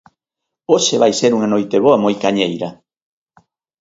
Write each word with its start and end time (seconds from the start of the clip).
Hoxe 0.71 0.95
vai 1.03 1.11
ser 1.19 1.31
unha 1.37 1.51
Noiteboa 1.53 2.01
moi 2.03 2.15
cañeira. 2.23 2.69